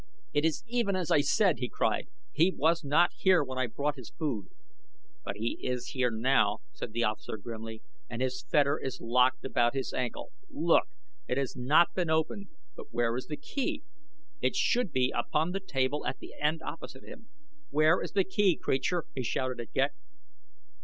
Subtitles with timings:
[0.33, 2.07] "It is even as I said," he cried.
[2.31, 4.47] "He was not here when I brought his food."
[5.23, 9.75] "But he is here now," said the officer grimly, "and his fetter is locked about
[9.75, 10.31] his ankle.
[10.49, 10.87] Look!
[11.27, 13.83] it has not been opened but where is the key?
[14.41, 17.27] It should be upon the table at the end opposite him.
[17.69, 19.91] Where is the key, creature?" he shouted at Ghek.